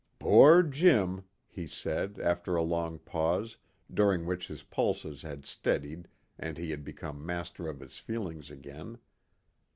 "Poor 0.17 0.63
Jim!" 0.63 1.25
he 1.47 1.67
said, 1.67 2.17
after 2.19 2.55
a 2.55 2.63
long 2.63 2.97
pause, 2.97 3.57
during 3.93 4.25
which 4.25 4.47
his 4.47 4.63
pulses 4.63 5.21
had 5.21 5.45
steadied 5.45 6.07
and 6.39 6.57
he 6.57 6.71
had 6.71 6.83
become 6.83 7.23
master 7.23 7.67
of 7.67 7.79
his 7.81 7.99
feelings 7.99 8.49
again. 8.49 8.97